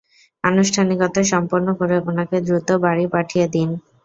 আনুষ্ঠানিকতা 0.43 1.21
সম্পন্ন 1.31 1.67
করে 1.79 1.95
উনাকে 2.09 2.37
দ্রুত 2.41 2.69
বাড়ি 2.83 3.05
পাঠিয়ে 3.13 3.45
দিন। 3.47 3.69